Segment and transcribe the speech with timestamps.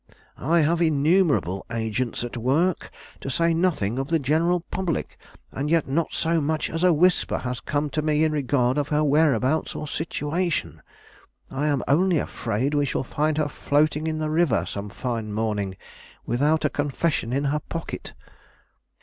[0.39, 5.15] "I have innumerable agents at work, to say nothing of the general public;
[5.51, 8.85] and yet not so much as a whisper has come to me in regard to
[8.85, 10.81] her whereabouts or situation.
[11.51, 15.77] I am only afraid we shall find her floating in the river some fine morning,
[16.25, 18.13] without a confession in her pocket."